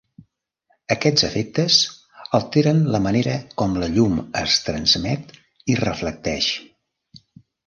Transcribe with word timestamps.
Aquests 0.93 1.25
efectes 1.27 1.75
alteren 2.37 2.79
la 2.95 3.01
manera 3.09 3.35
com 3.63 3.77
la 3.83 3.91
llum 3.99 4.17
es 4.45 4.57
transmet 4.71 5.37
i 5.75 5.77
reflecteix. 5.83 6.51